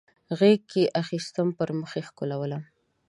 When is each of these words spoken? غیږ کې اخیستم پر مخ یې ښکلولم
غیږ 0.39 0.61
کې 0.71 0.83
اخیستم 1.01 1.47
پر 1.57 1.69
مخ 1.79 1.91
یې 1.97 2.01
ښکلولم 2.07 2.63